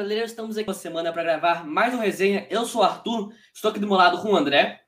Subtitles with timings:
[0.00, 2.46] chapeleiro, estamos aqui uma semana para gravar mais uma resenha.
[2.48, 4.80] Eu sou o Arthur, estou aqui do meu lado com o André.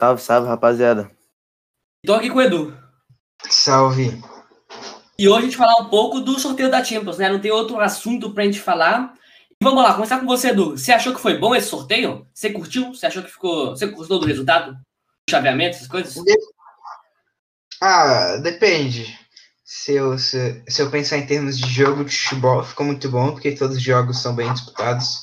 [0.00, 1.10] Salve, salve, rapaziada.
[2.02, 2.76] Estou aqui com o Edu.
[3.50, 4.18] Salve.
[5.18, 7.28] E hoje a gente falar um pouco do sorteio da Champions, né?
[7.28, 9.12] Não tem outro assunto pra gente falar.
[9.50, 10.70] E vamos lá, começar com você, Edu.
[10.70, 12.26] Você achou que foi bom esse sorteio?
[12.32, 12.94] Você curtiu?
[12.94, 13.70] Você achou que ficou.
[13.70, 14.74] Você gostou do resultado?
[15.28, 16.14] Chaveamento, essas coisas?
[17.80, 19.21] Ah, depende.
[19.74, 23.32] Se eu, se, se eu pensar em termos de jogo de futebol, ficou muito bom,
[23.32, 25.22] porque todos os jogos são bem disputados.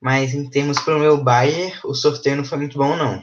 [0.00, 3.22] Mas em termos para o meu Bayern, o sorteio não foi muito bom, não.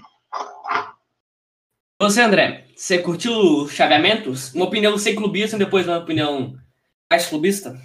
[1.99, 4.53] Você, André, você curtiu os chaveamentos?
[4.53, 6.55] Uma opinião sem clubista e depois uma opinião
[7.11, 7.75] mais clubista?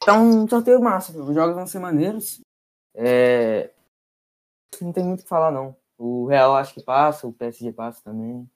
[0.00, 1.10] Então, um sorteio massa.
[1.10, 2.40] Os jogos vão ser maneiros.
[2.94, 3.72] É...
[4.80, 5.76] Não tem muito o que falar, não.
[5.98, 8.48] O Real acho que passa, o PSG passa também.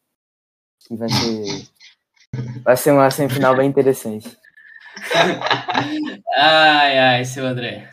[0.91, 1.69] E vai ser.
[2.62, 4.36] vai ser uma semifinal bem interessante.
[6.36, 7.88] ai, ai, seu André.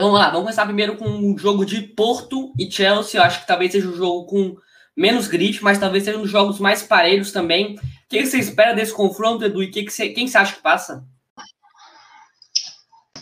[0.00, 3.20] Vamos lá, vamos começar primeiro com o um jogo de Porto e Chelsea.
[3.20, 4.56] Eu acho que talvez seja um jogo com
[4.96, 7.76] menos grit, mas talvez seja um dos jogos mais parelhos também.
[7.76, 9.62] O que você espera desse confronto, Edu?
[9.62, 11.06] E que que você, quem você acha que passa?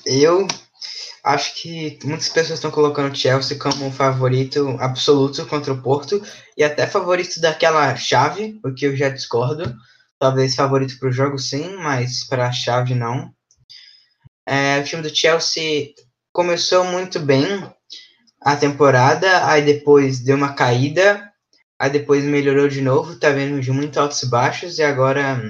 [0.07, 0.47] Eu
[1.23, 6.23] acho que muitas pessoas estão colocando o Chelsea como um favorito absoluto contra o Porto
[6.57, 9.75] e até favorito daquela chave, o que eu já discordo.
[10.19, 13.33] Talvez favorito para o jogo sim, mas para a chave não.
[14.47, 15.95] É, o time do Chelsea
[16.33, 17.45] começou muito bem
[18.41, 21.31] a temporada, aí depois deu uma caída,
[21.79, 25.43] aí depois melhorou de novo, tá vendo de muito altos e baixos, e agora,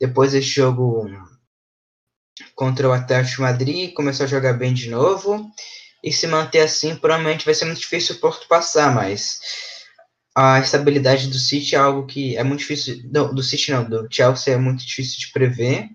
[0.00, 1.08] depois desse jogo
[2.54, 5.50] contra o Atlético Madrid, começou a jogar bem de novo.
[6.02, 9.40] E se manter assim, provavelmente vai ser muito difícil o Porto passar, mas
[10.34, 13.00] a estabilidade do City é algo que é muito difícil.
[13.12, 15.88] Não, do City não, do Chelsea é muito difícil de prever.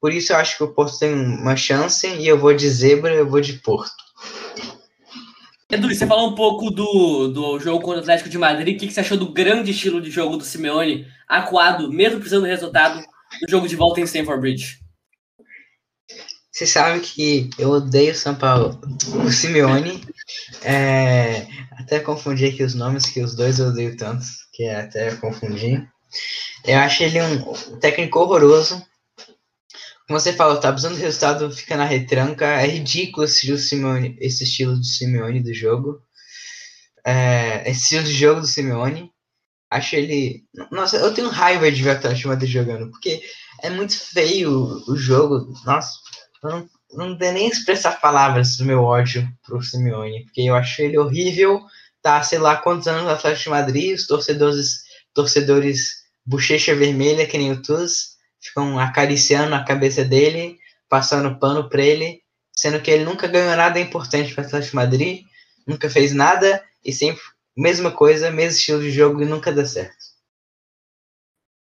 [0.00, 3.14] Por isso eu acho que o Porto tem uma chance e eu vou de zebra,
[3.14, 3.94] eu vou de Porto.
[5.70, 8.76] Edu, você falou um pouco do, do jogo contra o Atlético de Madrid.
[8.76, 12.44] O que, que você achou do grande estilo de jogo do Simeone, acuado, mesmo precisando
[12.44, 14.87] do resultado, do jogo de volta em Stamford Bridge?
[16.58, 18.80] Você sabe que eu odeio São Paulo.
[19.24, 20.04] O Simeone.
[20.64, 21.46] É,
[21.78, 25.88] até confundi aqui os nomes, que os dois eu odeio tanto, que é até confundir.
[26.64, 28.84] Eu acho ele um técnico horroroso.
[30.08, 32.44] Como você falou, tá precisando do resultado, fica na retranca.
[32.44, 36.02] É ridículo esse estilo, Simeone, esse estilo do Simeone do jogo.
[37.06, 39.12] É, esse estilo de jogo do Simeone.
[39.70, 40.42] Acho ele.
[40.72, 43.22] Nossa, eu tenho raiva de ver o Atlético jogando, porque
[43.62, 45.52] é muito feio o jogo.
[45.64, 45.90] Nossa,
[46.42, 50.82] eu não, não tenho nem expressar palavras do meu ódio pro Simeone, porque eu acho
[50.82, 51.60] ele horrível.
[52.00, 54.82] Tá, sei lá quantos anos no Atlético de Madrid, os torcedores,
[55.12, 61.82] torcedores bochecha vermelha, que nem o Tuz, ficam acariciando a cabeça dele, passando pano pra
[61.82, 62.22] ele,
[62.52, 65.24] sendo que ele nunca ganhou nada importante para o Atlético de Madrid,
[65.66, 67.22] nunca fez nada e sempre
[67.56, 69.96] mesma coisa, mesmo estilo de jogo e nunca dá certo.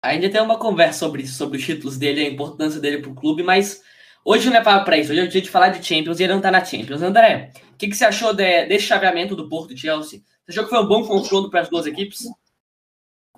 [0.03, 3.83] Ainda tem uma conversa sobre, sobre os títulos dele, a importância dele pro clube, mas
[4.29, 6.35] Hoje não é para isso, hoje é o dia de falar de Champions e ele
[6.35, 7.01] não tá na Champions.
[7.01, 10.19] André, o que, que, você achou de, desse chaveamento do Porto e Chelsea?
[10.45, 12.25] Você achou que foi um bom confronto para as duas equipes?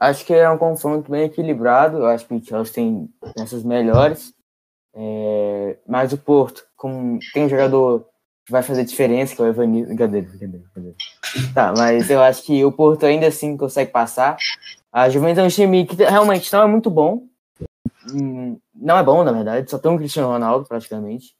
[0.01, 1.99] Acho que é um confronto bem equilibrado.
[1.99, 3.07] Eu acho que o Chelsea tem
[3.39, 4.33] essas melhores.
[4.95, 8.07] É, mas o Porto, como tem um jogador
[8.47, 9.89] que vai fazer diferença, que é o Evanilson.
[9.89, 10.97] Brincadeira, brincadeira, brincadeira.
[11.53, 14.39] Tá, mas eu acho que o Porto ainda assim consegue passar.
[14.91, 17.29] A Juventus é um time que realmente não é muito bom,
[18.75, 21.37] não é bom, na verdade, só tem um Cristiano Ronaldo praticamente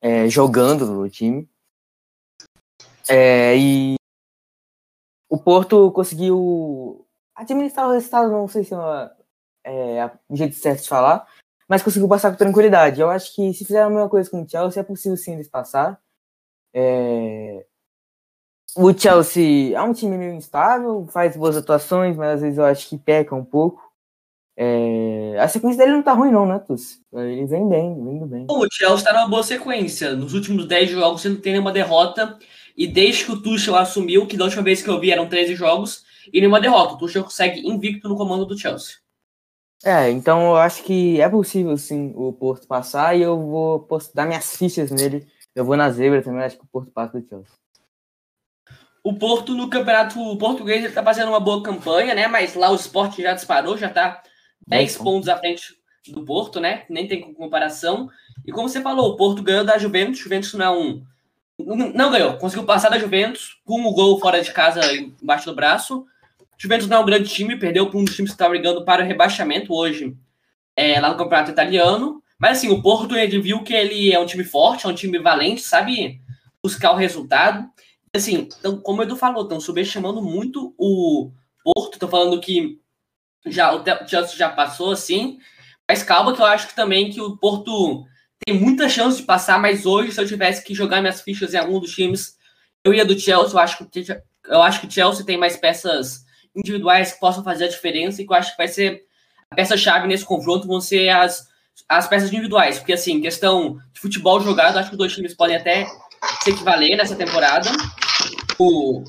[0.00, 1.48] é, jogando no time.
[3.08, 3.94] É, e
[5.28, 8.74] o Porto conseguiu administrar o resultado, não sei se
[9.64, 11.26] é, é o jeito certo de falar,
[11.68, 13.00] mas conseguiu passar com tranquilidade.
[13.00, 15.48] Eu acho que se fizer a mesma coisa com o Chelsea, é possível sim eles
[15.48, 16.00] passar.
[16.74, 17.66] É...
[18.76, 22.88] O Chelsea é um time meio instável, faz boas atuações, mas às vezes eu acho
[22.88, 23.87] que peca um pouco.
[24.60, 25.36] É...
[25.38, 27.00] A sequência dele não tá ruim, não, né, Tuss?
[27.12, 28.44] Ele vem bem, vindo bem.
[28.50, 30.16] O Chelsea tá numa boa sequência.
[30.16, 32.36] Nos últimos 10 jogos você não tem nenhuma derrota.
[32.76, 35.54] E desde que o Tuchel assumiu, que da última vez que eu vi eram 13
[35.54, 36.02] jogos,
[36.32, 36.94] e nenhuma derrota.
[36.94, 38.96] O Tuchel consegue invicto no comando do Chelsea.
[39.84, 44.26] É, então eu acho que é possível sim o Porto passar e eu vou dar
[44.26, 45.24] minhas fichas nele.
[45.54, 47.52] Eu vou na zebra também, acho que o Porto passa do Chelsea.
[49.04, 52.26] O Porto no campeonato português ele tá fazendo uma boa campanha, né?
[52.26, 54.20] Mas lá o esporte já disparou, já tá
[54.68, 55.76] 10 pontos à frente
[56.08, 56.84] do Porto, né?
[56.88, 58.08] Nem tem comparação.
[58.46, 60.20] E como você falou, o Porto ganhou da Juventus.
[60.20, 61.02] Juventus não é um.
[61.94, 66.06] Não ganhou, conseguiu passar da Juventus com o gol fora de casa embaixo do braço.
[66.56, 69.02] Juventus não é um grande time, perdeu para um dos times que está brigando para
[69.02, 70.16] o rebaixamento hoje.
[70.76, 72.22] é, lá no campeonato italiano.
[72.38, 75.18] Mas assim, o Porto ele viu que ele é um time forte, é um time
[75.18, 76.20] valente, sabe
[76.62, 77.68] buscar o resultado.
[78.14, 81.32] Assim, então, como o Edu falou, estão subestimando muito o
[81.64, 82.78] Porto, estão falando que
[83.50, 85.38] já o Chelsea já passou, assim,
[85.88, 88.04] mas calma que eu acho que também que o Porto
[88.44, 91.58] tem muita chance de passar, mas hoje, se eu tivesse que jogar minhas fichas em
[91.58, 92.36] algum dos times,
[92.84, 94.04] eu ia do Chelsea, eu acho que,
[94.46, 96.24] eu acho que o Chelsea tem mais peças
[96.54, 99.02] individuais que possam fazer a diferença e que eu acho que vai ser
[99.50, 101.46] a peça-chave nesse confronto vão ser as,
[101.88, 105.56] as peças individuais, porque assim, questão de futebol jogado, acho que os dois times podem
[105.56, 105.86] até
[106.42, 107.70] se equivaler nessa temporada.
[108.58, 109.04] O,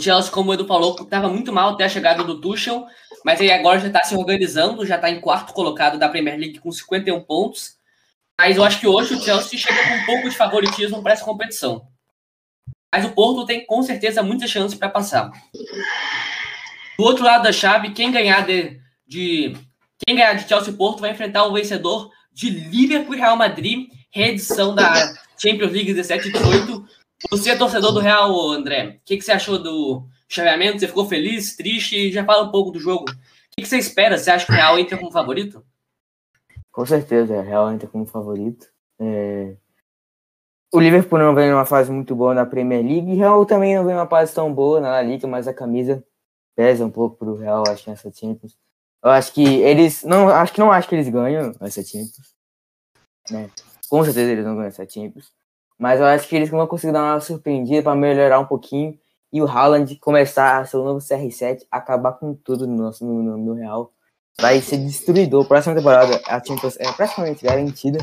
[0.00, 2.86] o Chelsea, como o Edu falou, estava muito mal até a chegada do Tuchel,
[3.24, 6.58] mas ele agora já está se organizando, já está em quarto colocado da Premier League
[6.58, 7.78] com 51 pontos.
[8.38, 11.24] Mas eu acho que hoje o Chelsea chega com um pouco de favoritismo para essa
[11.24, 11.86] competição.
[12.92, 15.30] Mas o Porto tem com certeza muitas chances para passar.
[16.98, 19.54] Do outro lado da chave, quem ganhar de, de
[20.04, 23.88] quem ganhar de Chelsea e Porto vai enfrentar o vencedor de Liverpool e Real Madrid,
[24.10, 26.88] reedição da Champions League 17 e 18.
[27.28, 28.96] Você é torcedor do Real, André.
[28.96, 30.78] O que, que você achou do chaveamento?
[30.78, 32.10] Você ficou feliz, triste?
[32.10, 33.04] Já fala um pouco do jogo.
[33.04, 33.14] O
[33.50, 34.16] que, que você espera?
[34.16, 35.62] Você acha que o Real entra como favorito?
[36.72, 38.66] Com certeza, o Real entra como favorito.
[38.98, 39.56] É...
[40.72, 43.84] O Liverpool não vem numa fase muito boa na Premier League o Real também não
[43.84, 46.04] vem numa fase tão boa na Liga, mas a camisa
[46.54, 48.56] pesa um pouco pro Real, acho nessa Champions.
[49.02, 52.34] Eu acho que eles não, acho que não acho que eles ganham essa Champions,
[53.30, 53.50] né?
[53.88, 55.32] Com certeza eles não ganham essa Champions,
[55.80, 58.98] mas eu acho que eles vão conseguir dar uma surpreendida para melhorar um pouquinho
[59.32, 63.22] e o Haaland começar a ser o novo CR7, acabar com tudo no nosso no,
[63.22, 63.90] no, no Real.
[64.38, 65.46] Vai ser destruidor.
[65.46, 67.98] Próxima temporada a Champions é praticamente garantida.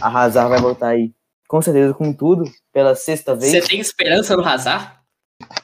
[0.00, 1.12] A Hazard vai voltar aí
[1.46, 3.52] com certeza com tudo pela sexta vez.
[3.52, 4.90] Você tem esperança no Hazard?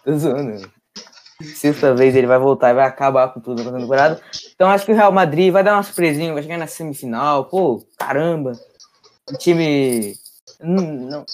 [0.04, 0.70] Tô zoando.
[1.54, 4.20] Sexta vez ele vai voltar e vai acabar com tudo na temporada.
[4.54, 7.46] Então acho que o Real Madrid vai dar uma surpresinha, vai chegar na semifinal.
[7.46, 8.52] Pô, caramba.
[9.30, 10.14] Um time.
[10.60, 11.26] Não, não,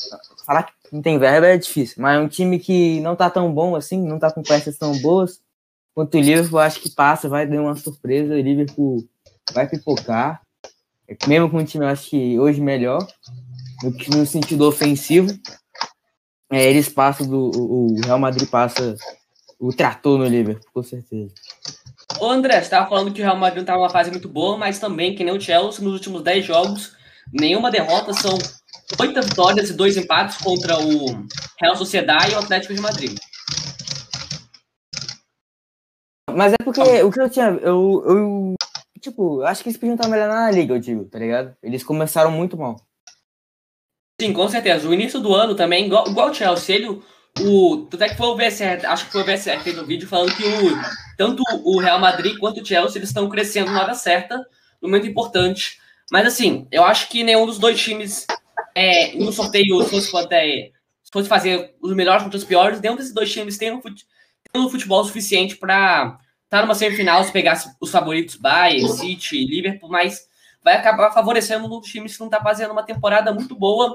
[0.45, 3.53] falar que não tem verba é difícil, mas é um time que não tá tão
[3.53, 5.41] bom assim, não tá com peças tão boas.
[5.95, 8.35] Quanto o Liverpool, acho que passa, vai dar uma surpresa.
[8.35, 9.07] O Liverpool
[9.53, 10.41] vai pipocar.
[11.27, 13.07] Mesmo com um time, acho que hoje melhor,
[13.83, 15.29] no, no sentido ofensivo.
[16.51, 17.51] É, eles passam do.
[17.55, 18.95] O Real Madrid passa
[19.59, 21.33] o trator no Liverpool, com certeza.
[22.21, 24.79] Ô André, você estava falando que o Real Madrid estava numa fase muito boa, mas
[24.79, 26.95] também, que nem o Chelsea, nos últimos 10 jogos,
[27.33, 28.37] nenhuma derrota, são
[29.01, 31.07] oito vitórias e dois empates contra o
[31.61, 33.19] Real Sociedade e o Atlético de Madrid.
[36.35, 37.47] Mas é porque o que eu tinha.
[37.47, 38.55] Eu, eu
[39.01, 41.55] tipo, acho que eles podiam estar melhor na liga, eu digo, tá ligado?
[41.63, 42.81] Eles começaram muito mal.
[44.21, 44.89] Sim, com certeza.
[44.89, 47.03] O início do ano também, igual, igual o Chelsea, ele,
[47.41, 50.07] o, até que foi o VSR, acho que foi o VSR que fez um vídeo
[50.07, 50.79] falando que o,
[51.17, 54.37] tanto o Real Madrid quanto o Chelsea eles estão crescendo na hora certa,
[54.81, 55.79] no momento importante.
[56.11, 58.27] Mas assim, eu acho que nenhum dos dois times
[58.75, 60.71] é, no sorteio, se fosse, até,
[61.03, 64.07] se fosse fazer os melhores contra os piores, nenhum desses dois times tem um, fute,
[64.53, 69.45] tem um futebol suficiente para estar tá numa semifinal se pegasse os favoritos Bayern, City,
[69.45, 70.27] Liverpool, mas
[70.63, 73.95] vai acabar favorecendo um dos times que não está fazendo uma temporada muito boa.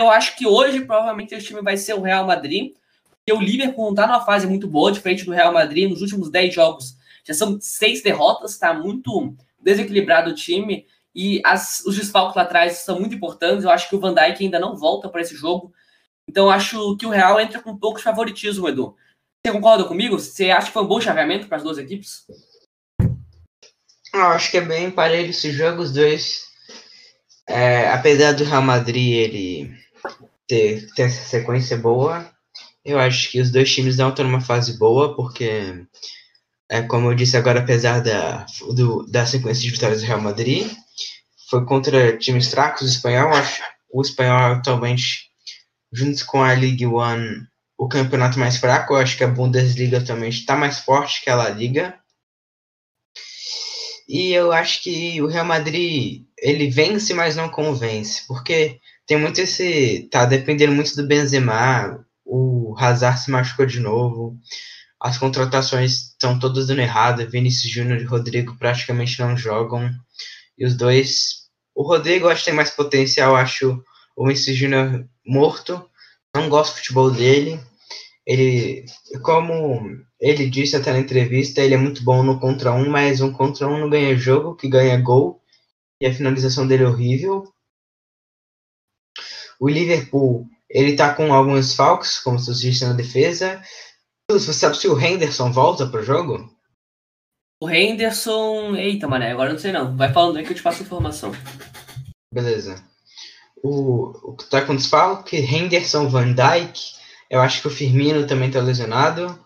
[0.00, 2.72] Eu acho que hoje, provavelmente, esse time vai ser o Real Madrid,
[3.18, 6.30] porque o Liverpool não está numa fase muito boa, diferente do Real Madrid, nos últimos
[6.30, 6.96] 10 jogos.
[7.24, 12.78] Já são seis derrotas, está muito desequilibrado o time, e as, os desfalques lá atrás
[12.78, 13.64] são muito importantes.
[13.64, 15.72] Eu acho que o Van Dijk ainda não volta para esse jogo.
[16.28, 18.96] Então, acho que o Real entra com um pouco de favoritismo, Edu.
[19.44, 20.18] Você concorda comigo?
[20.18, 22.24] Você acha que foi um bom chaveamento para as duas equipes?
[24.14, 26.44] Eu acho que é bem parelho esse jogo, os dois.
[27.48, 29.74] É, apesar do Real Madrid ele
[30.46, 32.30] ter, ter essa sequência boa,
[32.84, 35.84] eu acho que os dois times não estão numa fase boa, porque,
[36.68, 40.70] é, como eu disse agora, apesar da, do, da sequência de vitórias do Real Madrid,
[41.52, 42.80] foi contra times fracos.
[42.80, 45.28] O espanhol, acho, o espanhol atualmente,
[45.92, 48.94] junto com a Ligue One, o campeonato mais fraco.
[48.94, 51.94] Eu acho que a Bundesliga também está mais forte que a La Liga.
[54.08, 59.40] E eu acho que o Real Madrid, ele vence, mas não convence, porque tem muito
[59.40, 64.36] esse, tá dependendo muito do Benzema, o Hazard se machucou de novo,
[65.00, 69.90] as contratações estão todas dando errado, Vinícius Júnior e Rodrigo praticamente não jogam,
[70.58, 71.41] e os dois,
[71.82, 73.82] o Rodrigo acho que tem mais potencial, acho
[74.14, 75.84] o Vinícius Júnior morto,
[76.32, 77.60] não gosto do futebol dele,
[78.24, 78.86] ele,
[79.24, 83.32] como ele disse até na entrevista, ele é muito bom no contra um, mas um
[83.32, 85.42] contra um não ganha jogo, que ganha gol,
[86.00, 87.52] e a finalização dele é horrível.
[89.58, 93.60] O Liverpool, ele tá com alguns falcos, como você disse na defesa.
[94.30, 96.48] Você sabe se o Henderson volta pro jogo?
[97.62, 98.74] O Henderson.
[98.74, 99.96] Eita, mané, agora não sei não.
[99.96, 101.30] Vai falando aí que eu te passo informação.
[102.34, 102.84] Beleza.
[103.62, 106.80] O, o que tá com desfalque, Henderson Van Dyke.
[107.30, 109.38] Eu acho que o Firmino também tá lesionado.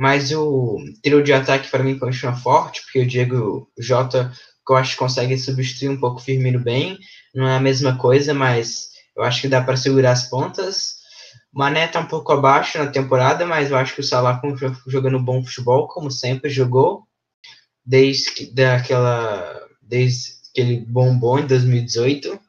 [0.00, 4.32] Mas o trio de ataque para mim continua forte, porque o Diego Jota,
[4.66, 6.98] que eu acho que consegue substituir um pouco o Firmino bem.
[7.34, 10.94] Não é a mesma coisa, mas eu acho que dá para segurar as pontas.
[11.52, 15.22] Mané tá um pouco abaixo na temporada, mas eu acho que o Salah continua jogando
[15.22, 17.06] bom futebol, como sempre jogou,
[17.84, 22.40] desde que, daquela, desde que ele bombou em 2018.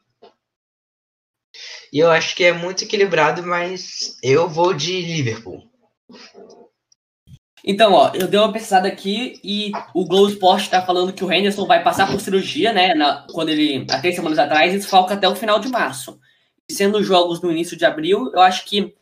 [1.92, 5.62] E eu acho que é muito equilibrado, mas eu vou de Liverpool.
[7.64, 11.32] Então, ó, eu dei uma pesquisada aqui e o Globo Esporte tá falando que o
[11.32, 12.94] Henderson vai passar por cirurgia, né?
[12.94, 16.20] Na, quando ele, há três semanas atrás, e falta até o final de março.
[16.70, 18.94] Sendo jogos no início de abril, eu acho que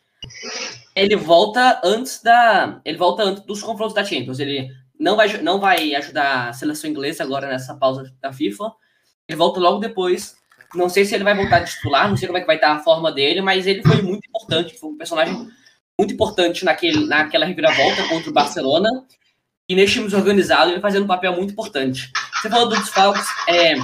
[0.97, 2.81] ele volta antes da.
[2.85, 4.39] Ele volta antes dos confrontos da Champions.
[4.39, 4.71] Ele
[5.05, 8.73] não vai, não vai ajudar a seleção inglesa agora nessa pausa da FIFA.
[9.29, 10.35] Ele volta logo depois.
[10.75, 12.73] Não sei se ele vai voltar a titular, não sei como é que vai estar
[12.73, 14.79] a forma dele, mas ele foi muito importante.
[14.79, 15.47] Foi um personagem
[15.99, 18.89] muito importante naquele, naquela reviravolta contra o Barcelona.
[19.69, 22.11] E nesse time desorganizado, ele fazendo um papel muito importante.
[22.41, 23.75] Você falou dos desfalques, é,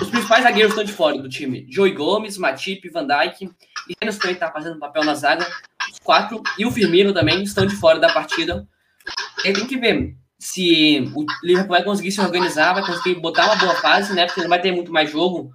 [0.00, 1.66] os principais zagueiros estão de fora do time.
[1.70, 3.50] Joey Gomes, Matip, Van Dijk.
[3.88, 5.46] E Henderson também está fazendo um papel na zaga.
[5.90, 6.42] Os quatro.
[6.58, 8.68] E o Firmino também estão de fora da partida.
[9.44, 13.56] E tem que ver se o Liverpool vai conseguir se organizar, vai conseguir botar uma
[13.56, 14.26] boa fase, né?
[14.26, 15.54] Porque não vai ter muito mais jogo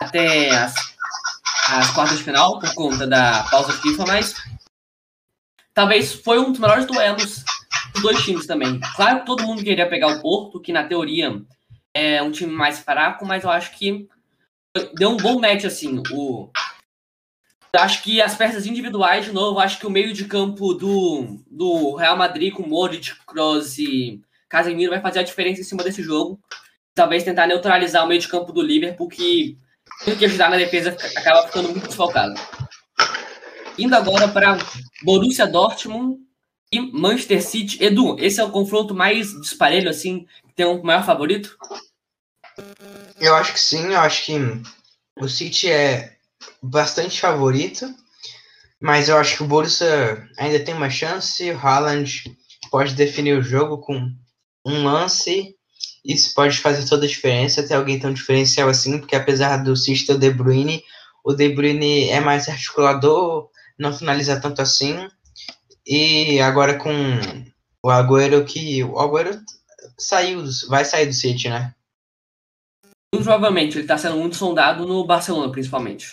[0.00, 0.74] até as,
[1.68, 4.34] as quartas de final, por conta da pausa FIFA, mas
[5.74, 7.44] talvez foi um dos melhores duelos
[7.92, 8.80] dos dois times também.
[8.96, 11.38] Claro que todo mundo queria pegar o Porto, que na teoria
[11.92, 14.08] é um time mais fraco, mas eu acho que
[14.94, 16.02] deu um bom match, assim.
[16.10, 16.48] O,
[17.80, 21.96] acho que as peças individuais, de novo, acho que o meio de campo do, do
[21.96, 26.38] Real Madrid com Modric, Kroos e Casemiro vai fazer a diferença em cima desse jogo.
[26.94, 29.56] Talvez tentar neutralizar o meio de campo do Liverpool, que
[30.04, 32.34] tem que ajudar na defesa, acaba ficando muito desfalcado.
[33.78, 34.58] Indo agora para
[35.02, 36.18] Borussia Dortmund
[36.70, 37.82] e Manchester City.
[37.82, 41.56] Edu, esse é o confronto mais disparelho, assim, tem um maior favorito?
[43.18, 44.34] Eu acho que sim, eu acho que
[45.18, 46.16] o City é
[46.62, 47.86] bastante favorito,
[48.80, 52.24] mas eu acho que o Borussia ainda tem uma chance, o Haaland
[52.70, 54.10] pode definir o jogo com
[54.66, 55.54] um lance,
[56.04, 60.18] isso pode fazer toda a diferença, ter alguém tão diferencial assim, porque apesar do o
[60.18, 60.82] De Bruyne,
[61.24, 65.08] o De Bruyne é mais articulador, não finaliza tanto assim,
[65.86, 66.90] e agora com
[67.84, 69.40] o Agüero que o Agüero
[69.98, 71.74] saiu, vai sair do City, né?
[73.14, 76.10] Provavelmente, ele tá sendo muito sondado no Barcelona, principalmente.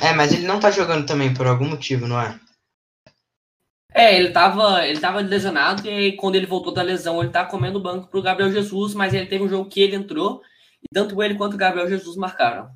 [0.00, 2.38] É, mas ele não tá jogando também por algum motivo, não é?
[3.92, 7.44] É, ele tava, ele tava lesionado e aí, quando ele voltou da lesão, ele tá
[7.44, 10.42] comendo banco pro Gabriel Jesus, mas ele teve um jogo que ele entrou
[10.82, 12.70] e tanto ele quanto o Gabriel Jesus marcaram.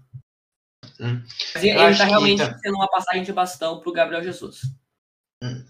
[1.00, 1.20] Hum.
[1.54, 2.56] Mas ele, ele tá realmente tá...
[2.58, 4.60] sendo uma passagem de bastão pro Gabriel Jesus.
[5.42, 5.64] Hum.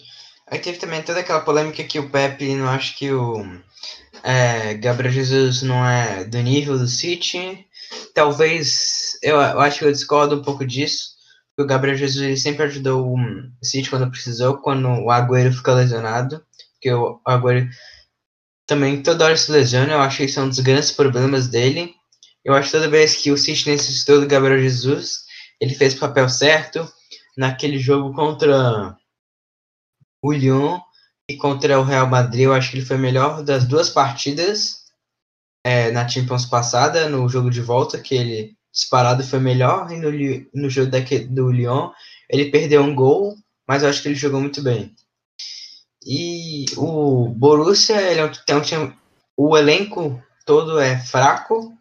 [0.46, 3.44] Aí teve também toda aquela polêmica que o Pepe não acha que o
[4.22, 7.66] é, Gabriel Jesus não é do nível do City.
[8.14, 11.17] Talvez, eu, eu acho que eu discordo um pouco disso.
[11.58, 13.18] O Gabriel Jesus ele sempre ajudou o
[13.62, 16.44] City quando precisou, quando o Agüero fica lesionado.
[16.74, 17.68] Porque o Agüero
[18.66, 21.94] também toda hora se lesiona, eu acho que isso é um dos grandes problemas dele.
[22.44, 25.24] Eu acho que toda vez que o City necessitou do Gabriel Jesus,
[25.60, 26.86] ele fez o papel certo.
[27.36, 28.96] Naquele jogo contra
[30.22, 30.78] o Lyon
[31.28, 34.84] e contra o Real Madrid, eu acho que ele foi melhor das duas partidas
[35.64, 40.62] é, na Champions passada, no jogo de volta, que ele disparado foi melhor, e no,
[40.62, 41.90] no jogo daqui, do Lyon
[42.28, 43.34] ele perdeu um gol,
[43.66, 44.94] mas eu acho que ele jogou muito bem.
[46.06, 48.94] E o Borussia, ele é tem um time,
[49.36, 51.72] o elenco todo é fraco,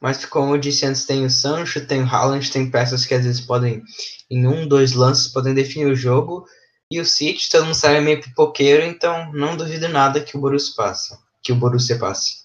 [0.00, 3.24] mas como eu disse antes, tem o Sancho, tem o Haaland, tem peças que às
[3.24, 3.82] vezes podem,
[4.30, 6.46] em um, dois lances, podem definir o jogo,
[6.90, 10.40] e o City, todo mundo sabe, é meio pipoqueiro, então não duvido nada que o
[10.40, 11.16] Borussia passe.
[11.42, 12.39] Que o Borussia passe.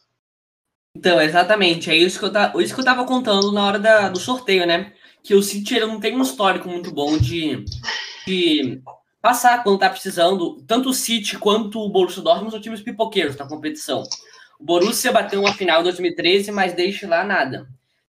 [0.96, 1.92] Então, exatamente.
[1.92, 4.66] É isso que eu, tá, isso que eu tava contando na hora da, do sorteio,
[4.66, 4.94] né?
[5.22, 7.66] Que o City ele não tem um histórico muito bom de,
[8.26, 8.82] de
[9.22, 10.64] passar quando tá precisando.
[10.66, 14.04] Tanto o City quanto o Borussia Dortmund são times pipoqueiros na competição.
[14.58, 17.68] O Borussia bateu uma final em 2013, mas deixa lá nada.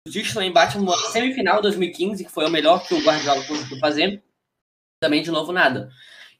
[0.06, 3.80] O também bate uma semifinal em 2015, que foi o melhor que o Guardiola conseguiu
[3.80, 4.22] fazer.
[5.00, 5.90] Também, de novo, nada.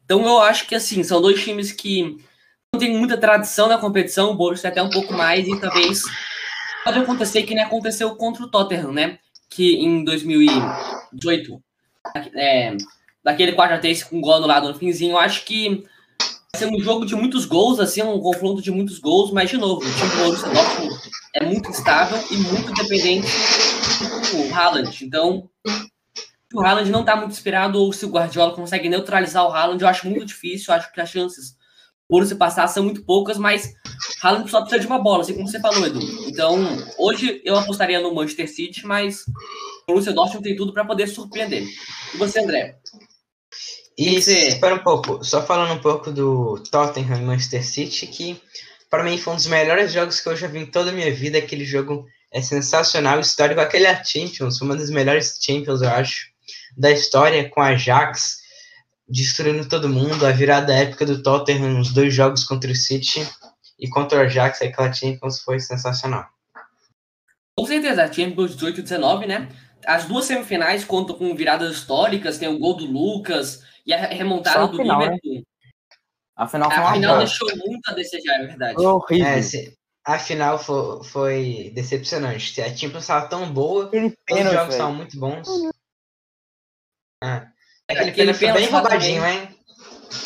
[0.04, 2.18] Então eu acho que assim, são dois times que
[2.74, 6.04] não tem muita tradição na competição, o Borussia até um pouco mais, e talvez
[6.84, 9.20] pode acontecer que nem aconteceu contra o Tottenham, né?
[9.50, 11.64] Que em 2018,
[12.36, 12.76] é,
[13.24, 15.84] daquele 4 a 3 com gol anulado no finzinho, eu acho que
[16.56, 19.82] ser um jogo de muitos gols, assim, um confronto de muitos gols, mas de novo,
[19.82, 20.96] o time do Borussia Dortmund
[21.34, 23.28] é muito estável e muito dependente
[24.32, 25.04] do Haaland.
[25.04, 25.50] Então,
[26.54, 29.90] o Haaland não está muito inspirado ou se o Guardiola consegue neutralizar o Haaland, eu
[29.90, 31.56] acho muito difícil, eu acho que as chances
[32.08, 33.74] por se passar são muito poucas, mas
[34.22, 36.00] Haaland só precisa de uma bola, assim como você falou, Edu.
[36.28, 36.58] Então,
[36.98, 39.22] hoje eu apostaria no Manchester City, mas
[39.84, 41.66] o Borussia Dortmund tem tudo para poder surpreender.
[42.14, 42.78] E você, André?
[43.98, 48.42] E espera um pouco, só falando um pouco do Tottenham e Manchester City, que
[48.90, 51.14] para mim foi um dos melhores jogos que eu já vi em toda a minha
[51.14, 51.38] vida.
[51.38, 53.62] Aquele jogo é sensacional, histórico.
[53.62, 56.28] Aquele é Champions, uma das melhores Champions, eu acho,
[56.76, 58.43] da história, com a Ajax
[59.08, 60.26] destruindo todo mundo.
[60.26, 63.28] A virada épica do Tottenham nos dois jogos contra o City
[63.80, 66.26] e contra o Ajax, aquela Champions foi sensacional.
[67.58, 69.50] Com certeza, a Champions 18 e 19, né?
[69.86, 74.68] As duas semifinais contam com viradas históricas, tem o gol do Lucas, e a remontada
[74.68, 75.36] do final, Liverpool.
[75.36, 75.42] Né?
[76.36, 78.76] A final foi A final deixou muito a desejar, é verdade.
[78.76, 79.28] Foi horrível.
[79.28, 79.74] É,
[80.06, 82.62] a final foi, foi decepcionante.
[82.62, 85.48] A Champions estava tão boa, os jogos estavam muito bons.
[87.24, 87.53] É.
[87.90, 89.50] Aquele, Aquele pênalti bem roubadinho, hein?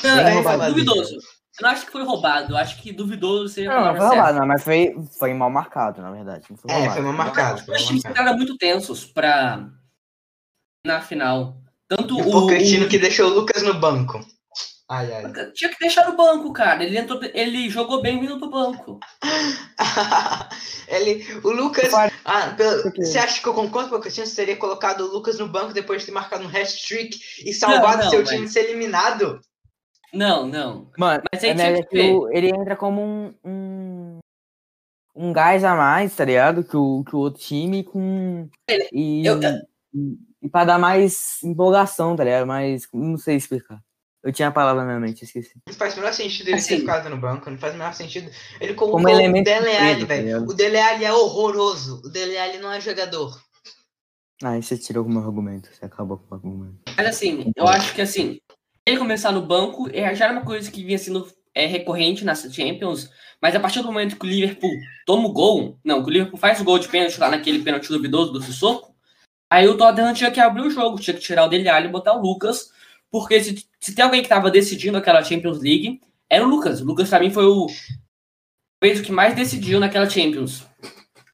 [0.03, 0.69] Não, é, roubadinho.
[0.69, 1.15] duvidoso.
[1.15, 4.39] Eu não acho que foi roubado, eu acho que duvidoso seria Não, não foi roubado,
[4.39, 6.45] não, mas foi, foi mal marcado, na verdade.
[6.55, 7.63] Foi é, foi mal marcado.
[7.71, 9.67] Os times ficaram muito tensos pra...
[10.85, 11.57] na final.
[11.87, 14.23] Tanto o, o Pochettino que deixou o Lucas no banco.
[14.89, 15.51] Ai, ai.
[15.53, 16.83] Tinha que deixar no banco, cara.
[16.83, 18.99] Ele entrou, ele jogou bem vindo do banco.
[20.87, 21.93] ele, o Lucas.
[22.23, 25.47] Ah, pelo, você acha que eu concordo com o Pochettino teria colocado o Lucas no
[25.47, 28.29] banco depois de ter marcado um hat-trick e salvado não, não, seu mas...
[28.29, 29.41] time de ser eliminado?
[30.13, 30.89] Não, não.
[30.97, 31.97] Mano, mas aí é, que
[32.31, 34.19] ele entra como um, um,
[35.13, 36.63] um gás a mais, tá ligado?
[36.63, 38.47] Que o, que o outro time com.
[38.69, 39.25] Ele, e...
[39.25, 39.59] eu, eu
[40.41, 42.47] e pra dar mais empolgação, tá ligado?
[42.47, 43.81] Mas não sei explicar.
[44.23, 45.53] Eu tinha a palavra na minha mente, esqueci.
[45.67, 47.93] Não faz o menor sentido ele assim, ter ficado no banco, não faz o menor
[47.93, 48.29] sentido.
[48.59, 50.43] Ele colocou Como o Dele Alli, tá velho.
[50.43, 52.01] O Dele Alli é horroroso.
[52.03, 53.39] O Dele Alli não é jogador.
[54.43, 56.79] Ah, aí você tirou algum argumento, você acabou com o argumento.
[56.95, 58.39] Mas assim, eu acho que assim,
[58.85, 62.41] ele começar no banco é, já era uma coisa que vinha sendo é, recorrente nas
[62.53, 63.09] Champions,
[63.41, 64.71] mas a partir do momento que o Liverpool
[65.05, 67.87] toma o gol, não, que o Liverpool faz o gol de pênalti lá naquele pênalti
[67.87, 68.95] duvidoso do Sissoko,
[69.49, 71.91] Aí o Tottenham tinha que abrir o jogo, tinha que tirar o Dele Alli e
[71.91, 72.69] botar o Lucas,
[73.11, 76.81] porque se, se tem alguém que estava decidindo aquela Champions League, era o Lucas.
[76.81, 77.67] O Lucas, para mim, foi o
[78.83, 80.65] fez o que mais decidiu naquela Champions.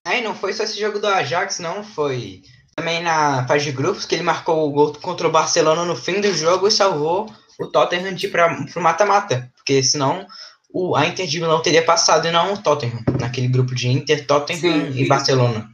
[0.06, 2.42] Aí não foi só esse jogo do Ajax, não, foi
[2.76, 6.20] também na fase de grupos que ele marcou o gol contra o Barcelona no fim
[6.20, 10.26] do jogo e salvou o Tottenham de ir para o mata-mata, porque senão
[10.74, 14.26] o, a Inter de Milão teria passado e não o Tottenham, naquele grupo de Inter,
[14.26, 15.70] Tottenham Sim, e Barcelona.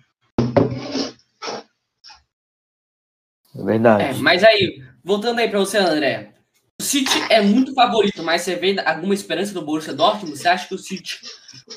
[3.56, 4.04] É verdade.
[4.04, 6.36] É, mas aí, voltando aí para você, André.
[6.80, 10.38] O City é muito favorito, mas você vê alguma esperança do Borussia Dortmund?
[10.38, 11.20] Você acha que o City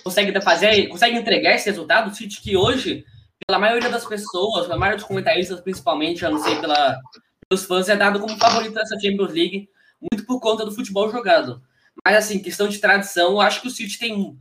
[0.04, 2.10] consegue fazer, consegue entregar esse resultado?
[2.10, 3.06] O City que hoje,
[3.46, 7.00] pela maioria das pessoas, pela maioria dos comentaristas principalmente, eu não sei pela,
[7.48, 9.66] pelos fãs, é dado como favorito dessa Champions League,
[9.98, 11.62] muito por conta do futebol jogado.
[12.04, 14.38] Mas assim, questão de tradição, eu acho que o City tem,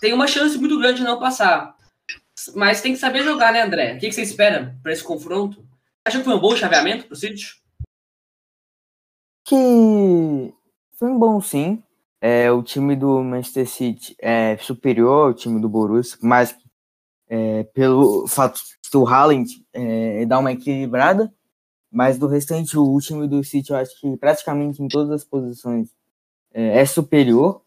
[0.00, 1.76] tem uma chance muito grande de não passar.
[2.54, 3.92] Mas tem que saber jogar, né, André?
[3.92, 5.68] O que você espera para esse confronto?
[6.02, 7.65] Acha que foi um bom chaveamento pro City?
[9.46, 10.52] Que
[10.98, 11.82] foi bom sim.
[12.20, 16.56] É, o time do Manchester City é superior ao time do Borussia, mas
[17.28, 21.32] é, pelo fato que o Haaland é, uma equilibrada,
[21.90, 25.88] mas do restante o time do City eu acho que praticamente em todas as posições
[26.52, 27.62] é, é superior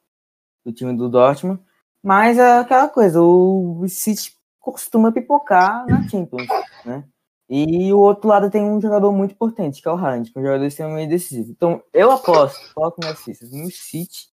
[0.66, 1.62] do time do Dortmund,
[2.04, 6.48] mas é aquela coisa, o City costuma pipocar na Champions,
[6.86, 7.04] né?
[7.50, 10.42] E o outro lado tem um jogador muito importante, que é o Haaland, que é
[10.42, 11.50] um jogador extremamente decisivo.
[11.50, 14.28] Então, eu aposto, coloco minhas fichas no City,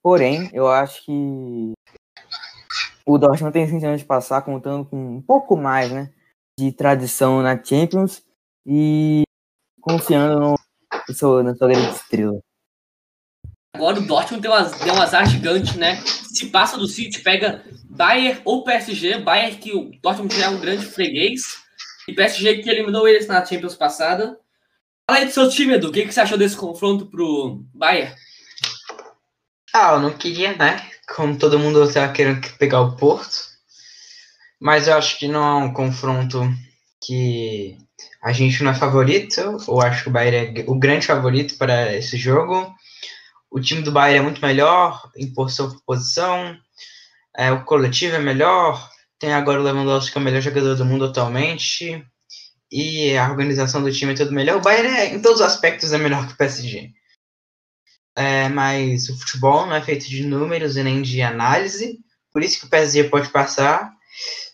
[0.00, 1.72] porém, eu acho que
[3.04, 6.12] o Dortmund tem intenção de passar contando com um pouco mais, né,
[6.56, 8.22] de tradição na Champions
[8.64, 9.22] e
[9.80, 10.54] confiando no,
[11.08, 12.38] no seu, na sua grande estrela.
[13.74, 14.52] Agora o Dortmund deu,
[14.84, 15.96] deu um azar gigante, né?
[16.04, 20.60] Se passa do City, pega Bayern ou PSG, Bayern que o Dortmund já é um
[20.60, 21.64] grande freguês,
[22.10, 24.38] e PSG que eliminou eles na Champions passada.
[25.06, 25.88] Fala aí do seu time, Edu.
[25.88, 28.14] O que, que você achou desse confronto pro Bayern?
[29.72, 30.84] Ah, eu não queria, né?
[31.14, 33.48] Como todo mundo estava querendo pegar o Porto.
[34.60, 36.42] Mas eu acho que não é um confronto
[37.02, 37.78] que
[38.22, 39.40] a gente não é favorito.
[39.40, 42.74] Eu acho que o Bayern é o grande favorito para esse jogo.
[43.50, 46.56] O time do Bayern é muito melhor em posição por posição.
[47.36, 48.90] É, o coletivo é melhor.
[49.20, 52.04] Tem agora o Lewandowski, que é o melhor jogador do mundo atualmente.
[52.72, 54.56] E a organização do time é tudo melhor.
[54.56, 56.92] O Bayern, é, em todos os aspectos, é melhor que o PSG.
[58.16, 61.98] é, mas o futebol não é feito de números e nem de análise,
[62.32, 63.92] por isso que o PSG pode passar,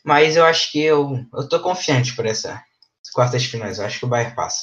[0.05, 2.63] mas eu acho que eu, eu tô confiante por essa
[3.17, 4.63] quartas de finais, eu acho que o Bayern passa.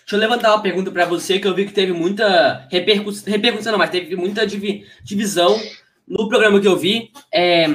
[0.00, 3.72] Deixa eu levantar uma pergunta para você, que eu vi que teve muita repercussão, repercussão
[3.72, 5.58] não, mas teve muita divi, divisão
[6.06, 7.10] no programa que eu vi.
[7.32, 7.66] É,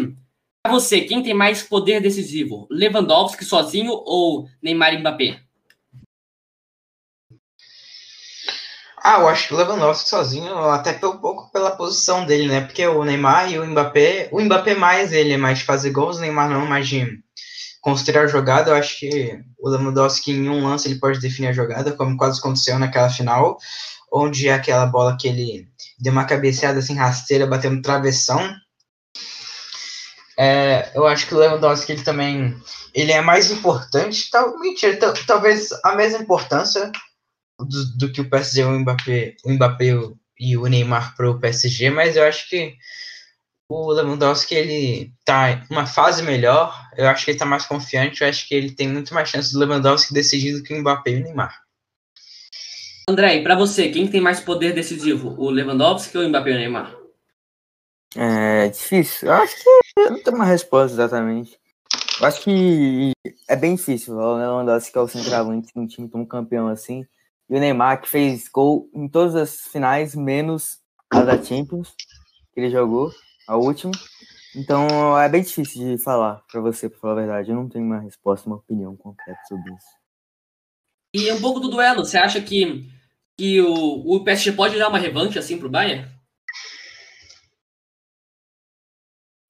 [0.65, 2.67] para você, quem tem mais poder decisivo?
[2.71, 5.39] Lewandowski sozinho ou Neymar e Mbappé?
[8.97, 12.61] Ah, eu acho que o Lewandowski sozinho, até um pouco pela posição dele, né?
[12.61, 16.17] Porque o Neymar e o Mbappé, o Mbappé mais ele é mais de fazer gols,
[16.17, 17.05] o Neymar não, mais de
[17.79, 18.71] construir a jogada.
[18.71, 22.39] Eu acho que o Lewandowski em um lance ele pode definir a jogada, como quase
[22.39, 23.59] aconteceu naquela final,
[24.11, 25.67] onde é aquela bola que ele
[25.99, 28.41] deu uma cabeceada assim rasteira, batendo travessão.
[30.37, 32.55] É, eu acho que o Lewandowski ele também
[32.93, 36.91] ele é mais importante, tal, mentira, talvez a mesma importância
[37.59, 39.97] do, do que o PSG, o Mbappé, o Mbappé
[40.39, 42.75] e o Neymar para o PSG, mas eu acho que
[43.69, 48.27] o Lewandowski ele tá uma fase melhor, eu acho que ele tá mais confiante, eu
[48.27, 51.15] acho que ele tem muito mais chance do Lewandowski decidir do que o Mbappé e
[51.15, 51.61] o Neymar.
[53.09, 56.57] André, para você, quem tem mais poder decisivo, o Lewandowski ou o Mbappé e o
[56.57, 57.04] Neymar?
[58.15, 59.27] É difícil.
[59.27, 61.59] Eu acho que não tem uma resposta exatamente.
[62.19, 63.11] Eu acho que
[63.47, 64.15] é bem difícil.
[64.15, 67.05] O Lewandowski é o centroavante de um time tão campeão assim.
[67.49, 70.79] E o Neymar, que fez gol em todas as finais, menos
[71.11, 71.93] a da Champions,
[72.53, 73.11] que ele jogou,
[73.47, 73.91] a última.
[74.55, 77.51] Então é bem difícil de falar para você, para falar a verdade.
[77.51, 79.87] Eu não tenho uma resposta, uma opinião concreta sobre isso.
[81.13, 82.89] E um pouco do duelo, você acha que,
[83.37, 86.14] que o, o PSG pode dar uma revanche assim pro Bayern?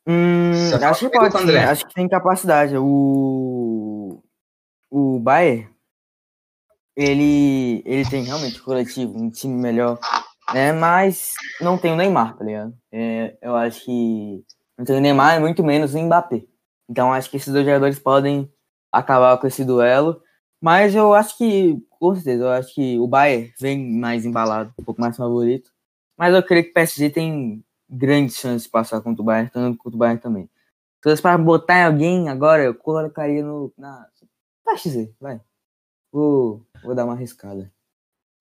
[0.07, 1.57] Hum, acho que pode, sim.
[1.57, 2.77] acho que tem capacidade.
[2.77, 4.21] O,
[4.89, 5.67] o Bayern
[6.95, 9.99] ele, ele tem realmente coletivo, um time melhor,
[10.53, 10.71] né?
[10.71, 12.73] Mas não tem o Neymar, tá ligado?
[12.91, 14.43] É, eu acho que
[14.77, 16.45] não tem o Neymar muito menos o Mbappé.
[16.89, 18.49] Então acho que esses dois jogadores podem
[18.91, 20.21] acabar com esse duelo.
[20.61, 24.83] Mas eu acho que, com certeza, eu acho que o Bayern vem mais embalado, um
[24.83, 25.69] pouco mais favorito.
[26.17, 27.63] Mas eu creio que o PSG tem
[27.95, 30.49] grandes chances de passar contra o Bayern, tanto contra o Bayern também.
[31.03, 33.71] Se para botar em alguém agora, eu colocaria no.
[33.77, 34.07] Na.
[34.65, 35.39] PSG, vai.
[36.11, 37.71] Vou, vou dar uma arriscada.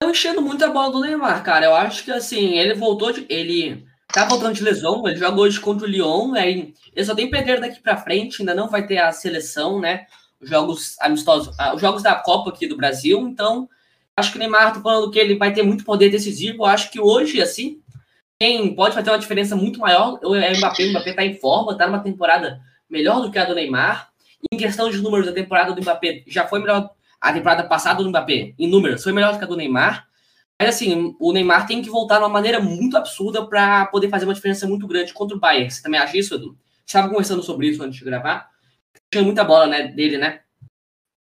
[0.02, 1.66] Eu enchendo muito a bola do Neymar, cara.
[1.66, 3.26] Eu acho que assim, ele voltou de.
[3.28, 6.48] Ele tá voltando de lesão, ele jogou hoje contra o Lyon, né?
[6.48, 10.06] Ele só tem perder daqui para frente, ainda não vai ter a seleção, né?
[10.40, 13.68] Os jogos amistosos, ah, os jogos da Copa aqui do Brasil, então
[14.16, 16.62] acho que o Neymar tá falando que ele vai ter muito poder decisivo.
[16.62, 17.82] Eu acho que hoje, assim,
[18.38, 20.84] quem pode fazer uma diferença muito maior é o Mbappé.
[20.84, 24.10] O Mbappé tá em forma, tá numa temporada melhor do que a do Neymar.
[24.52, 28.08] Em questão de números, a temporada do Mbappé já foi melhor a temporada passada do
[28.10, 30.06] Mbappé, em números, foi melhor do que a do Neymar.
[30.60, 34.24] Mas assim, o Neymar tem que voltar de uma maneira muito absurda para poder fazer
[34.26, 35.70] uma diferença muito grande contra o Bayern.
[35.70, 36.56] Você também acha isso, Edu?
[36.86, 38.50] Estava conversando sobre isso antes de gravar.
[39.10, 40.40] Tinha muita bola né, dele, né?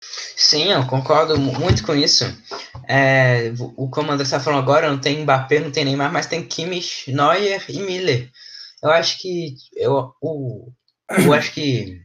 [0.01, 2.25] Sim, eu concordo muito com isso.
[2.87, 7.11] É, o comando está falando agora, não tem Mbappé, não tem Neymar, mas tem Kimmich,
[7.11, 8.29] Neuer e Miller.
[8.83, 10.73] Eu acho que eu, eu,
[11.25, 12.01] eu acho que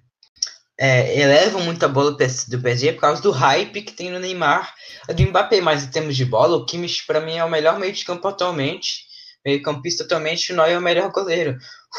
[0.78, 2.16] é, elevam muito a bola do
[2.60, 4.74] PSG por causa do hype que tem no Neymar
[5.08, 7.92] do Mbappé, mas em termos de bola, o Kimmich para mim é o melhor meio
[7.92, 9.06] de campo atualmente,
[9.44, 11.56] meio campista atualmente, o Neuer é o melhor goleiro.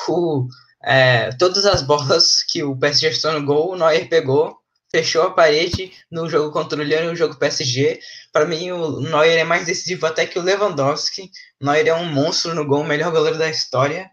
[0.07, 0.47] O,
[0.83, 4.57] é, todas as bolas que o PSG estou no gol, o Neuer pegou,
[4.97, 7.99] fechou a parede no jogo contra o Lyon e no jogo PSG.
[8.33, 11.29] Para mim, o Neuer é mais decisivo até que o Lewandowski.
[11.61, 14.09] O Neuer é um monstro no gol, o melhor goleiro da história.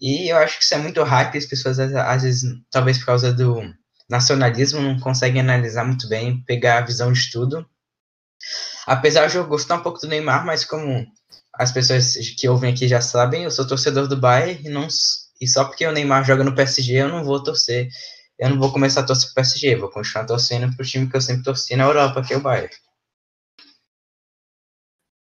[0.00, 3.32] E eu acho que isso é muito hype, as pessoas às vezes, talvez por causa
[3.32, 3.62] do
[4.08, 7.66] nacionalismo, não conseguem analisar muito bem, pegar a visão de tudo.
[8.86, 11.04] Apesar de eu gostar um pouco do Neymar, mas como
[11.52, 14.86] as pessoas que ouvem aqui já sabem, eu sou torcedor do Bayern e, não,
[15.40, 17.88] e só porque o Neymar joga no PSG eu não vou torcer,
[18.40, 21.20] eu não vou começar a torcer pro PSG, vou continuar torcendo pro time que eu
[21.20, 22.74] sempre torci na Europa, que é o Bayern.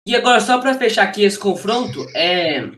[0.05, 2.69] E agora, só para fechar aqui esse confronto, é,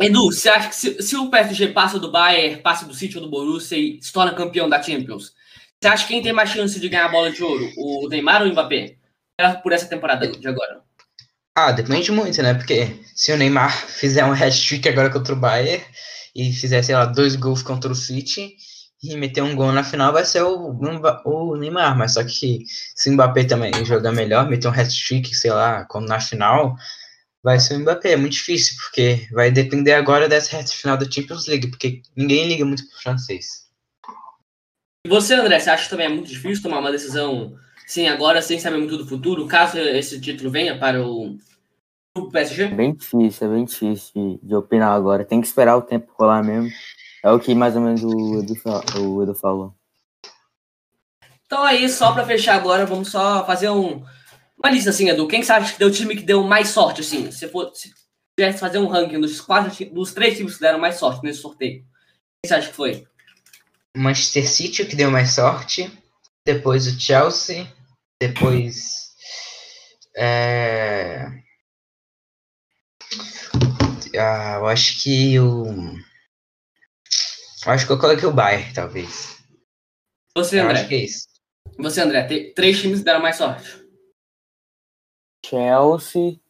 [0.00, 3.24] Edu, você acha que se, se, o PSG passa do Bayern, passa do City ou
[3.24, 5.34] do Borussia e se torna campeão da Champions,
[5.80, 8.42] você acha que quem tem mais chance de ganhar a bola de ouro, o Neymar
[8.42, 8.96] ou o Mbappé?
[9.62, 10.80] Por essa temporada de agora.
[11.54, 12.54] Ah, depende muito, né?
[12.54, 15.84] Porque se o Neymar fizer um hat-trick agora contra o Bayern
[16.34, 18.56] e fizer, sei lá, dois gols contra o City
[19.02, 20.76] e meter um gol na final, vai ser o,
[21.24, 21.96] o Neymar.
[21.96, 26.06] Mas só que se o Mbappé também jogar melhor, meter um hat-trick, sei lá, como
[26.06, 26.76] na final,
[27.42, 28.12] vai ser o Mbappé.
[28.12, 32.48] É muito difícil, porque vai depender agora dessa reta final da Champions League, porque ninguém
[32.48, 33.68] liga muito pro francês.
[35.06, 38.42] E você, André, você acha que também é muito difícil tomar uma decisão, sim, agora,
[38.42, 41.38] sem saber muito do futuro, caso esse título venha para o,
[42.30, 42.64] PSG?
[42.64, 45.24] É bem difícil, é bem difícil de, de opinar agora.
[45.24, 46.70] Tem que esperar o tempo rolar mesmo.
[47.22, 48.54] É o que mais ou menos o Edu,
[48.98, 49.74] o Edu falou.
[51.44, 54.04] Então aí, só para fechar agora, vamos só fazer um,
[54.56, 55.26] uma lista assim, Edu.
[55.26, 57.30] Quem sabe que deu o time que deu mais sorte, assim?
[57.30, 57.92] Se, for, se
[58.38, 61.80] tivesse fazer um ranking dos quatro dos três times que deram mais sorte nesse sorteio.
[61.80, 63.06] Quem você acha que foi?
[63.96, 65.90] Manchester City, que deu mais sorte.
[66.46, 67.66] Depois o Chelsea.
[68.20, 69.10] Depois.
[70.16, 71.26] É...
[74.16, 75.94] Ah, eu acho que o.
[77.66, 79.38] Acho que eu coloquei o Bayern, talvez.
[80.36, 80.78] Você, eu André?
[80.80, 81.28] acho que é isso.
[81.78, 83.80] Você, André, tem três times que deram mais sorte.
[85.44, 86.40] Chelsea,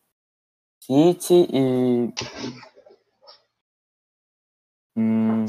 [0.81, 2.13] City e.
[4.97, 5.47] Hum,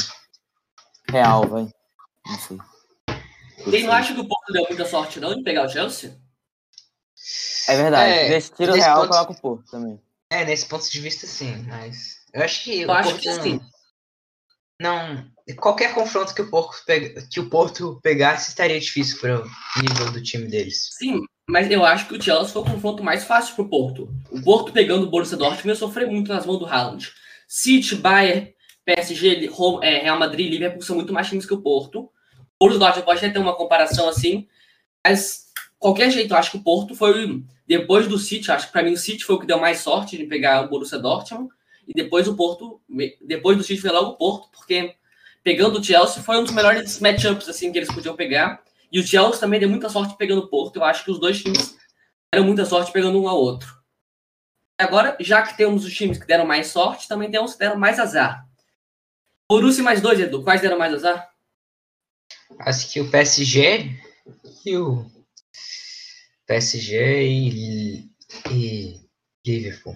[1.09, 1.69] Real, vai.
[2.25, 2.57] Não sei.
[3.69, 6.17] Quem não acha que o Porto deu muita sorte, não, de pegar o Chelsea?
[7.67, 8.11] É verdade.
[8.11, 10.01] É, tiro nesse real, ponto- coloca o Porto também.
[10.31, 12.21] É, nesse ponto de vista, sim, mas.
[12.33, 12.81] Eu acho que.
[12.81, 13.61] Eu o acho Porto que não- sim.
[14.81, 15.23] Não.
[15.57, 16.83] Qualquer confronto que o Porto,
[17.29, 19.47] que o Porto pegasse estaria difícil para o
[19.79, 20.89] nível do time deles.
[20.93, 24.09] Sim, mas eu acho que o Chelsea foi o confronto mais fácil pro Porto.
[24.31, 27.11] O Porto pegando o Borussia Dortmund ia sofrer muito nas mãos do Haaland.
[27.47, 29.51] City, Bayern, PSG,
[29.83, 31.99] é, Real Madrid e Liverpool são muito mais times que o Porto.
[31.99, 32.09] O
[32.59, 34.47] Borussia Dortmund pode até ter uma comparação assim,
[35.05, 35.45] mas
[35.77, 38.81] qualquer jeito, eu acho que o Porto foi depois do City, eu acho que para
[38.81, 41.51] mim o City foi o que deu mais sorte de pegar o Borussia Dortmund
[41.87, 42.81] e depois o Porto,
[43.21, 44.95] depois do City foi logo o Porto, porque
[45.43, 48.63] pegando o Chelsea foi um dos melhores matchups assim que eles podiam pegar.
[48.91, 50.75] E o Chelsea também deu muita sorte pegando o Porto.
[50.75, 51.77] Eu acho que os dois times
[52.31, 53.81] deram muita sorte pegando um ao outro.
[54.77, 57.99] Agora, já que temos os times que deram mais sorte, também temos que deram mais
[57.99, 58.45] azar.
[59.49, 60.43] Borussia mais dois, Edu.
[60.43, 61.29] Quais deram mais azar?
[62.59, 63.95] Acho que o PSG
[64.65, 65.05] e o.
[66.45, 68.09] PSG e,
[68.49, 68.99] e
[69.45, 69.95] Liverpool.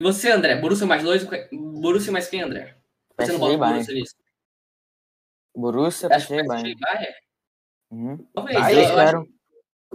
[0.00, 0.56] Você, André?
[0.56, 1.26] Borussia mais dois?
[1.52, 2.76] Borussia mais quem, André?
[3.18, 3.78] Você não PSG bota e o Bayern.
[3.78, 4.14] Borussia nisso?
[5.54, 6.80] Borussia, Acho que PSG PSG e Bayern.
[6.80, 7.14] Bayern?
[7.90, 8.26] Uhum.
[8.34, 8.58] Talvez.
[8.58, 9.28] Bayern, eu, Eu acho-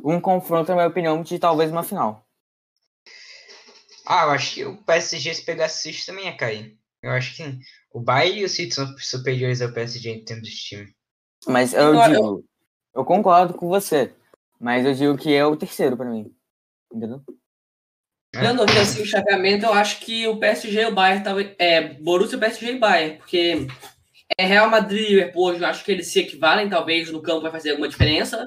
[0.04, 2.28] um confronto, na minha opinião, de talvez uma final.
[4.06, 6.78] Ah, eu acho que o PSG, se pegasse o City, também ia cair.
[7.02, 7.44] Eu acho que
[7.92, 10.96] o Bayern e o City são superiores ao PSG em termos de time.
[11.48, 12.46] Mas eu Eu- eu- digo,
[12.94, 14.14] eu concordo com você.
[14.60, 16.34] Mas eu digo que é o terceiro pra mim.
[16.94, 17.22] Entendeu?
[18.40, 21.56] Olhando aqui assim, o chaveamento, eu acho que o PSG e o Bayern talvez.
[21.58, 23.68] É, Borussia, PSG e Bayern, porque
[24.38, 27.42] é Real Madrid e Liverpool, hoje eu acho que eles se equivalem, talvez no campo
[27.42, 28.46] vai fazer alguma diferença.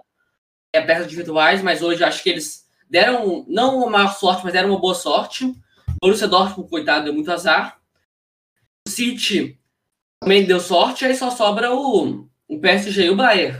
[0.73, 4.53] É peças individuais, mas hoje eu acho que eles deram, não uma maior sorte, mas
[4.53, 5.53] deram uma boa sorte.
[6.01, 7.79] Borussia Dortmund, coitado, deu muito azar.
[8.87, 9.59] O City
[10.21, 13.59] também deu sorte, aí só sobra o, o PSG e o Bayern.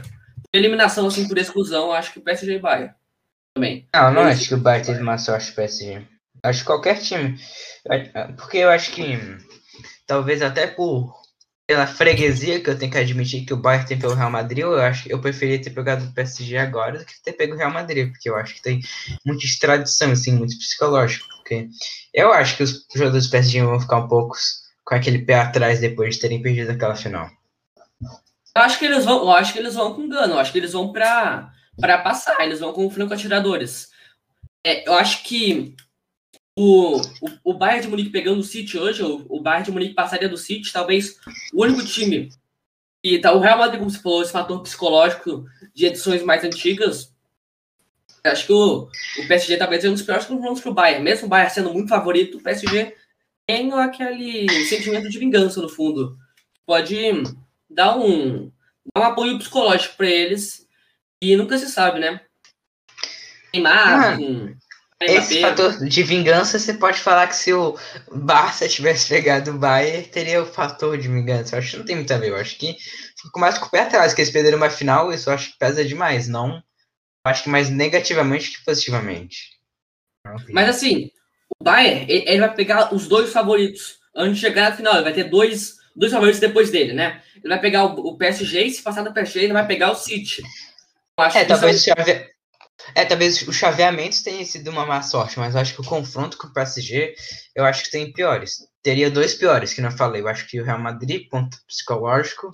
[0.53, 2.93] Eliminação, assim, por exclusão, eu acho que o PSG e o Bayern
[3.55, 3.87] também.
[3.93, 6.05] Não, não Eu- acho que o Bayern teve uma sorte PSG.
[6.43, 7.39] Acho que qualquer time.
[8.37, 9.17] Porque eu acho que
[10.05, 11.19] talvez até por
[11.69, 14.81] pela freguesia que eu tenho que admitir que o Bayern tem pelo Real Madrid, eu
[14.81, 17.69] acho que eu preferia ter pegado o PSG agora do que ter pego o Real
[17.69, 18.81] Madrid, porque eu acho que tem
[19.23, 21.27] muita extradição, assim, muito psicológico.
[21.27, 21.69] Porque
[22.11, 24.35] eu acho que os jogadores do PSG vão ficar um pouco
[24.83, 27.29] com aquele pé atrás depois de terem perdido aquela final.
[28.55, 30.57] Eu acho que eles vão, eu acho que eles vão com engano, eu acho que
[30.57, 33.89] eles vão para para passar, eles vão com franco atiradores.
[34.65, 35.75] É, eu acho que
[36.61, 39.93] o, o, o Bayern de Munique pegando o City hoje, o, o Bayern de Munique
[39.93, 41.17] passaria do City, talvez
[41.53, 42.29] o único time
[43.01, 47.15] e tá o Real Madrid, como você falou, esse fator psicológico de edições mais antigas.
[48.25, 51.29] Acho que o, o PSG talvez seja um dos piores confrontos pro Bayern, mesmo o
[51.29, 52.93] Bayern sendo muito favorito, o PSG
[53.47, 56.17] tem aquele sentimento de vingança no fundo.
[56.65, 56.97] Pode
[57.69, 58.51] dar um,
[58.93, 60.67] dar um apoio psicológico para eles
[61.21, 62.19] e nunca se sabe, né?
[63.53, 64.55] Neymar, Ah, com
[65.01, 67.77] Esse fator de vingança, você pode falar que se o
[68.11, 71.55] Barça tivesse pegado o Bayern, teria o fator de vingança.
[71.55, 72.29] Eu acho que não tem muito a ver.
[72.29, 72.75] Eu acho que
[73.21, 75.57] ficou mais com o pé atrás, que eles perderam uma final, isso eu acho que
[75.57, 76.27] pesa demais.
[76.27, 76.61] Não, eu
[77.25, 79.37] acho que mais negativamente que positivamente.
[80.51, 81.11] Mas assim,
[81.59, 84.93] o Bayern, ele ele vai pegar os dois favoritos antes de chegar na final.
[84.95, 87.21] Ele vai ter dois, dois favoritos depois dele, né?
[87.37, 89.95] Ele vai pegar o, o PSG e se passar do PSG, ele vai pegar o
[89.95, 90.41] City.
[91.19, 92.29] Eu acho É, que isso talvez o chave...
[92.95, 96.37] é, talvez os chaveamentos tenham sido uma má sorte, mas eu acho que o confronto
[96.37, 97.13] com o PSG,
[97.55, 98.57] eu acho que tem piores.
[98.81, 100.21] Teria dois piores, que não falei.
[100.21, 102.51] Eu acho que o Real Madrid, ponto psicológico,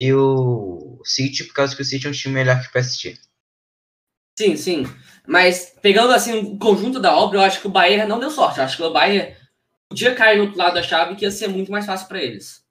[0.00, 3.18] e o City, por causa que o City é um time melhor que o PSG.
[4.38, 4.86] Sim, sim.
[5.26, 8.58] Mas pegando assim o conjunto da obra, eu acho que o Bayern não deu sorte.
[8.58, 9.36] Eu acho que o Bayern
[9.88, 12.64] podia cair no outro lado da chave que ia ser muito mais fácil para eles.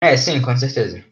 [0.00, 1.04] É, sim, com certeza.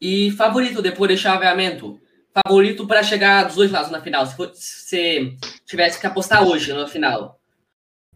[0.00, 2.00] E favorito depois de chaveamento?
[2.32, 4.26] Favorito para chegar dos dois lados na final?
[4.26, 7.40] Se você tivesse que apostar hoje na final,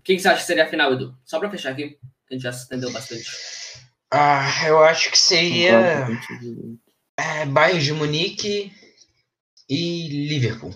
[0.03, 1.17] quem você acha que seria a final, Edu?
[1.25, 1.99] Só para fechar aqui,
[2.31, 3.25] a gente já se estendeu bastante.
[4.13, 6.07] Ah, eu acho que seria
[7.19, 8.73] é, Bayern de Munique
[9.69, 10.73] e Liverpool.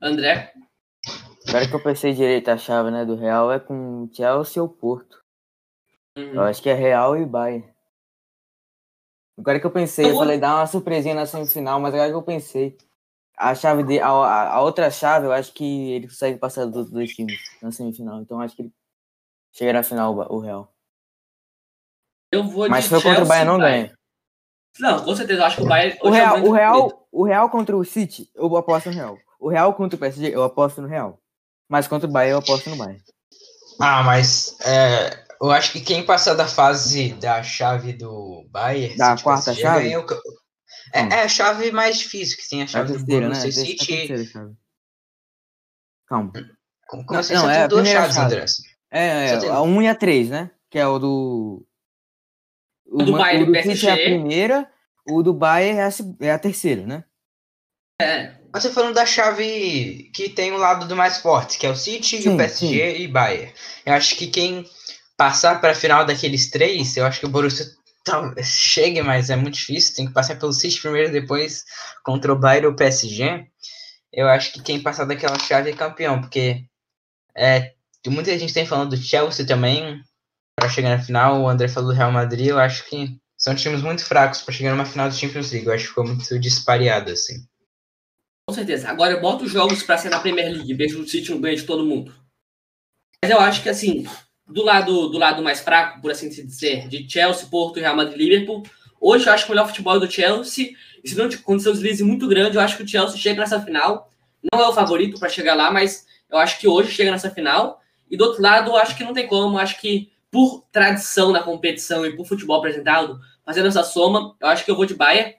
[0.00, 0.52] André?
[1.48, 5.22] Agora que eu pensei direito a chave né, do Real é com Chelsea ou Porto.
[6.16, 6.34] Uhum.
[6.34, 7.71] Eu acho que é Real e Bayern.
[9.38, 12.22] Agora que eu pensei, eu falei, dar uma surpresinha na semifinal, mas agora que eu
[12.22, 12.76] pensei,
[13.36, 17.10] a chave de, a, a, outra chave, eu acho que ele consegue passar dos dois
[17.10, 18.20] times na semifinal.
[18.20, 18.72] Então acho que ele
[19.52, 20.72] chega na final o Real.
[22.30, 23.92] Eu vou mas se for contra o Bayern, não ganha.
[24.78, 25.98] Não, com certeza, eu acho que o Bayern.
[26.02, 29.18] O Real, é o, Real, o Real contra o City, eu aposto no Real.
[29.38, 31.18] O Real contra o PSG, eu aposto no Real.
[31.68, 33.02] Mas contra o Bayern, eu aposto no Bayern.
[33.80, 38.96] Ah, mas é, eu acho que quem passar da fase da chave do Bayern.
[38.96, 39.84] Da quarta PSG, chave?
[39.84, 40.06] Ganha o...
[40.92, 43.66] é, é, a chave mais difícil, que tem a chave a terceira, do Borussia né?
[43.68, 44.06] City.
[44.06, 44.56] chave.
[46.06, 46.32] Calma.
[46.86, 47.34] Como, como assim?
[47.34, 48.34] Não, é duas chaves, chave.
[48.34, 48.44] André.
[48.90, 50.50] É, é a 1 e a 3, né?
[50.70, 51.66] Que é o do.
[52.86, 54.70] O, do Bayern o do City é a primeira,
[55.08, 55.90] o do Bayern é a,
[56.26, 57.04] é a terceira, né?
[58.00, 58.34] É.
[58.52, 62.20] Você falando da chave que tem o lado do mais forte, que é o City,
[62.20, 63.02] sim, o PSG sim.
[63.02, 63.52] e Bayern.
[63.86, 64.68] Eu acho que quem
[65.22, 67.64] passar para a final daqueles três, eu acho que o Borussia
[68.02, 69.94] talvez chegue, mas é muito difícil.
[69.94, 71.64] Tem que passar pelo City primeiro, depois
[72.02, 73.46] contra o Bayern ou o PSG.
[74.12, 76.64] Eu acho que quem passar daquela chave é campeão, porque
[77.36, 77.72] é,
[78.04, 80.02] muita gente tem falando do Chelsea também
[80.58, 81.40] para chegar na final.
[81.40, 82.48] O André falou do Real Madrid.
[82.48, 85.68] Eu acho que são times muito fracos para chegar numa final do Champions League.
[85.68, 87.46] Eu acho que ficou muito dispareado assim.
[88.48, 88.88] Com certeza.
[88.88, 91.56] Agora eu boto os jogos para ser na Premier League, vejo o City no ganho
[91.56, 92.12] de todo mundo.
[93.24, 94.04] Mas eu acho que assim,
[94.52, 98.62] do lado do lado mais fraco, por assim dizer, de Chelsea, Porto, Real Madrid, Liverpool,
[99.00, 100.70] hoje eu acho que o melhor futebol é do Chelsea.
[101.02, 103.60] E se não acontecer um deslize muito grande, eu acho que o Chelsea chega nessa
[103.60, 104.10] final.
[104.52, 107.80] Não é o favorito para chegar lá, mas eu acho que hoje chega nessa final.
[108.10, 109.56] E do outro lado, eu acho que não tem como.
[109.56, 114.48] Eu acho que por tradição na competição e por futebol apresentado, fazendo essa soma, eu
[114.48, 115.34] acho que eu vou de Bayern.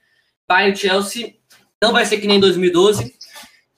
[0.48, 1.36] Bayern Chelsea
[1.82, 3.16] não vai ser que nem 2012.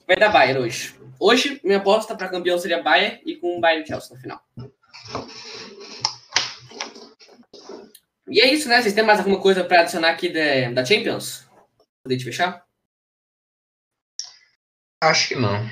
[0.06, 0.94] Vai dar Bayern hoje.
[1.18, 4.40] Hoje, minha aposta para campeão seria Bayern e com Bayern Chelsea no final.
[8.28, 8.82] E é isso, né?
[8.82, 11.46] Vocês têm mais alguma coisa para adicionar aqui da, da Champions?
[12.02, 12.64] Poder te fechar?
[15.02, 15.68] Acho que não.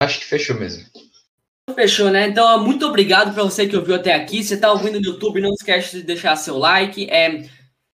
[0.00, 0.84] Acho que fechou mesmo.
[1.74, 2.28] Fechou, né?
[2.28, 4.44] Então, muito obrigado para você que ouviu até aqui.
[4.44, 7.10] Se está ouvindo no YouTube, não esquece de deixar seu like.
[7.10, 7.48] É,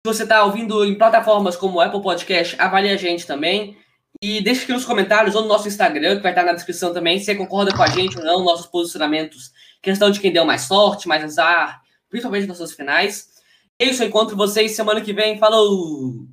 [0.06, 3.76] você está ouvindo em plataformas como o Apple Podcast, avalie a gente também.
[4.22, 7.18] E deixe aqui nos comentários ou no nosso Instagram, que vai estar na descrição também,
[7.18, 9.50] se você concorda com a gente ou não, nossos posicionamentos.
[9.86, 13.28] Questão de quem deu mais sorte, mais azar, principalmente nas suas finais.
[13.78, 15.38] É isso, eu encontro vocês semana que vem.
[15.38, 16.26] Falou!